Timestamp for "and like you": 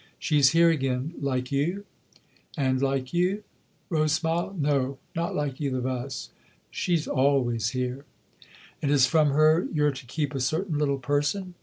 2.57-3.43